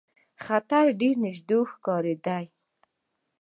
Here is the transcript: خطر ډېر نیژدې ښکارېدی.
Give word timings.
خطر 0.45 0.85
ډېر 0.99 1.15
نیژدې 1.23 1.59
ښکارېدی. 1.71 2.45